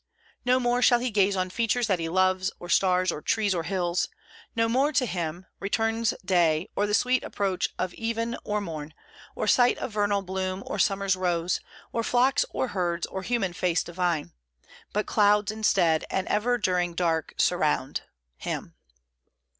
No 0.45 0.59
more 0.59 0.81
shall 0.81 0.97
he 0.99 1.11
gaze 1.11 1.35
on 1.35 1.51
features 1.51 1.85
that 1.85 1.99
he 1.99 2.09
loves, 2.09 2.51
or 2.59 2.69
stars, 2.69 3.11
or 3.11 3.21
trees, 3.21 3.53
or 3.53 3.61
hills. 3.61 4.09
No 4.55 4.67
more 4.67 4.91
to 4.91 5.05
him 5.05 5.45
"Returns 5.59 6.15
Day, 6.25 6.67
or 6.75 6.87
the 6.87 6.95
sweet 6.95 7.23
approach 7.23 7.69
of 7.77 7.93
even 7.93 8.35
or 8.43 8.59
morn, 8.61 8.95
Or 9.35 9.45
sight 9.45 9.77
of 9.77 9.91
vernal 9.91 10.23
bloom, 10.23 10.63
or 10.65 10.79
summer's 10.79 11.15
rose, 11.15 11.59
Or 11.93 12.01
flocks, 12.01 12.45
or 12.49 12.69
herds, 12.69 13.05
or 13.05 13.21
human 13.21 13.53
face 13.53 13.83
divine; 13.83 14.31
But 14.91 15.05
clouds, 15.05 15.51
instead, 15.51 16.03
and 16.09 16.27
ever 16.29 16.57
during 16.57 16.95
dark 16.95 17.35
Surround" 17.37 18.01
[him]. 18.37 18.73